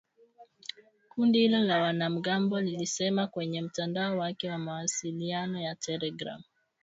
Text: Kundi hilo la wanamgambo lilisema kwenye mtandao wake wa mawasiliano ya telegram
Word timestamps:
Kundi 1.09 1.39
hilo 1.39 1.59
la 1.63 1.81
wanamgambo 1.81 2.61
lilisema 2.61 3.27
kwenye 3.27 3.61
mtandao 3.61 4.17
wake 4.17 4.49
wa 4.49 4.57
mawasiliano 4.57 5.61
ya 5.61 5.75
telegram 5.75 6.41